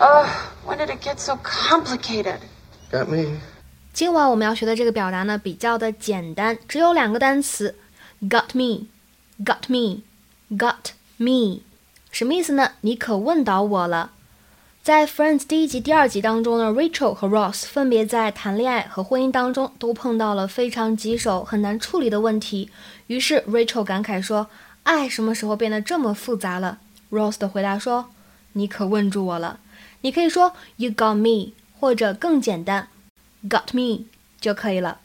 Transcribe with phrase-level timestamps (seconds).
[0.00, 0.26] Ugh,
[0.64, 2.38] when did it get so complicated?
[2.90, 3.38] Got me.
[3.92, 7.76] 今晚我们要学的这个表达呢，比较的简单，只有两个单词
[8.22, 11.60] ，got me，got me，got me，
[12.10, 12.72] 什么意思呢？
[12.80, 14.12] 你可问倒我了。
[14.82, 22.70] 在 Friends 第一集、第二集当中呢，Rachel 和 Ross 分别在谈恋爱和婚姻当中都碰到了非常棘手、很难处理的问题。
[23.08, 24.46] 于是 Rachel 感慨说
[24.84, 26.78] ：“爱什么时候变得这么复杂了
[27.10, 28.06] ？”Ross 的回答说
[28.54, 29.60] ：“你可问住我了。”
[30.02, 32.88] 你可以说 “You got me”，或者更简单。
[33.48, 34.04] got me
[34.40, 35.00] 就可以了。